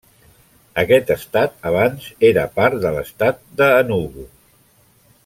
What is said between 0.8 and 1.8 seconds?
Aquest estat